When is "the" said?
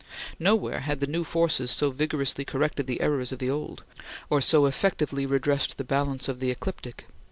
0.99-1.05, 2.87-3.01, 3.37-3.51, 5.77-5.83, 6.39-6.49